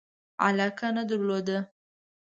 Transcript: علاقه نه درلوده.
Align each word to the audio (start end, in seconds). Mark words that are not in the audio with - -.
علاقه 0.47 0.87
نه 0.95 1.03
درلوده. 1.09 1.57